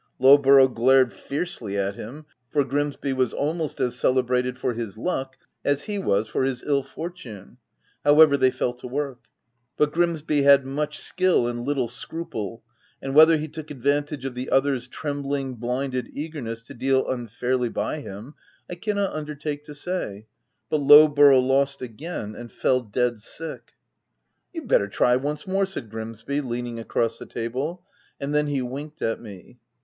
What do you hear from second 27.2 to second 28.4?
table. And